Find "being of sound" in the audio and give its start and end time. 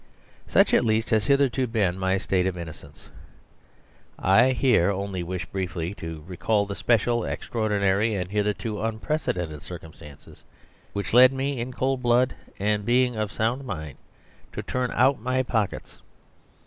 12.83-13.63